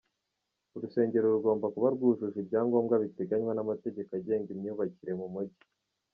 [0.75, 5.63] Urusengero rugomba kuba rwujuje ibyangombwa biteganywa n'amategeko agenga imyubakire mu mujyi.